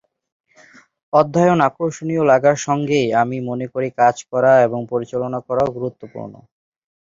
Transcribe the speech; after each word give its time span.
অধ্যয়ন 1.13 1.59
আকর্ষণীয় 1.67 2.23
লাগার 2.31 2.57
সঙ্গেই, 2.67 3.07
আমি 3.21 3.37
মনে 3.49 3.65
করি 3.73 3.89
কাজ 3.99 4.15
করা 4.31 4.53
এবং 4.67 4.79
পরিচালনা 4.91 5.39
করাও 5.47 5.75
গুরুত্বপূর্ণ। 5.77 6.33